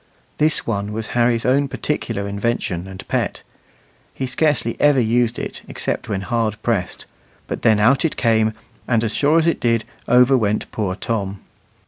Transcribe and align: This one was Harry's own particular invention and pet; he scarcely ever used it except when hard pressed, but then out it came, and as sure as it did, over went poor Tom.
This 0.39 0.65
one 0.65 0.93
was 0.93 1.07
Harry's 1.13 1.45
own 1.45 1.67
particular 1.67 2.27
invention 2.27 2.87
and 2.87 3.07
pet; 3.07 3.43
he 4.15 4.25
scarcely 4.25 4.75
ever 4.79 4.99
used 4.99 5.37
it 5.37 5.61
except 5.67 6.09
when 6.09 6.21
hard 6.21 6.55
pressed, 6.63 7.05
but 7.45 7.61
then 7.61 7.79
out 7.79 8.03
it 8.03 8.17
came, 8.17 8.53
and 8.87 9.03
as 9.03 9.13
sure 9.13 9.37
as 9.37 9.45
it 9.45 9.59
did, 9.59 9.83
over 10.07 10.35
went 10.35 10.71
poor 10.71 10.95
Tom. 10.95 11.41